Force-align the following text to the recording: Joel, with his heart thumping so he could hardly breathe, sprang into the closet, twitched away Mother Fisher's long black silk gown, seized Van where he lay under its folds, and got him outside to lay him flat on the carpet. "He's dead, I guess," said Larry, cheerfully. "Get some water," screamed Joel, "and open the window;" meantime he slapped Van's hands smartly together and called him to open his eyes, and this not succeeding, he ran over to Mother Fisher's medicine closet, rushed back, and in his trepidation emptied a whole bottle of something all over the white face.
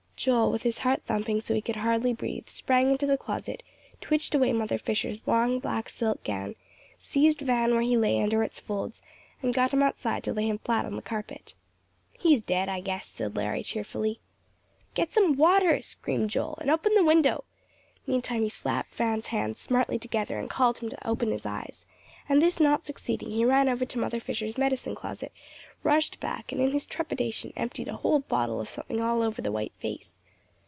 Joel, 0.23 0.51
with 0.51 0.61
his 0.61 0.77
heart 0.77 1.01
thumping 1.07 1.41
so 1.41 1.55
he 1.55 1.61
could 1.63 1.77
hardly 1.77 2.13
breathe, 2.13 2.47
sprang 2.47 2.91
into 2.91 3.07
the 3.07 3.17
closet, 3.17 3.63
twitched 4.01 4.35
away 4.35 4.53
Mother 4.53 4.77
Fisher's 4.77 5.25
long 5.27 5.57
black 5.57 5.89
silk 5.89 6.23
gown, 6.23 6.53
seized 6.99 7.41
Van 7.41 7.71
where 7.71 7.81
he 7.81 7.97
lay 7.97 8.21
under 8.21 8.43
its 8.43 8.59
folds, 8.59 9.01
and 9.41 9.51
got 9.51 9.73
him 9.73 9.81
outside 9.81 10.23
to 10.25 10.31
lay 10.31 10.45
him 10.47 10.59
flat 10.59 10.85
on 10.85 10.95
the 10.95 11.01
carpet. 11.01 11.55
"He's 12.19 12.39
dead, 12.39 12.69
I 12.69 12.81
guess," 12.81 13.07
said 13.07 13.35
Larry, 13.35 13.63
cheerfully. 13.63 14.19
"Get 14.93 15.11
some 15.11 15.37
water," 15.37 15.81
screamed 15.81 16.29
Joel, 16.29 16.55
"and 16.61 16.69
open 16.69 16.93
the 16.93 17.03
window;" 17.03 17.43
meantime 18.05 18.43
he 18.43 18.49
slapped 18.49 18.93
Van's 18.93 19.25
hands 19.27 19.57
smartly 19.59 19.97
together 19.97 20.37
and 20.37 20.51
called 20.51 20.77
him 20.79 20.91
to 20.91 21.07
open 21.07 21.31
his 21.31 21.47
eyes, 21.47 21.87
and 22.29 22.39
this 22.41 22.59
not 22.59 22.85
succeeding, 22.85 23.31
he 23.31 23.43
ran 23.43 23.67
over 23.67 23.83
to 23.83 23.97
Mother 23.99 24.19
Fisher's 24.19 24.57
medicine 24.57 24.93
closet, 24.95 25.33
rushed 25.83 26.19
back, 26.19 26.51
and 26.51 26.61
in 26.61 26.71
his 26.71 26.85
trepidation 26.85 27.51
emptied 27.57 27.87
a 27.87 27.97
whole 27.97 28.19
bottle 28.19 28.61
of 28.61 28.69
something 28.69 29.01
all 29.01 29.23
over 29.23 29.41
the 29.41 29.51
white 29.51 29.73
face. 29.79 30.23